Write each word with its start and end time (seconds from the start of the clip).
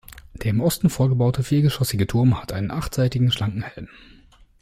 Der 0.33 0.49
im 0.49 0.61
Osten 0.61 0.89
vorgebaute 0.89 1.43
viergeschossige 1.43 2.07
Turm 2.07 2.41
hat 2.41 2.51
einen 2.53 2.71
achtseitigen 2.71 3.31
schlanken 3.31 3.61
Helm. 3.61 3.87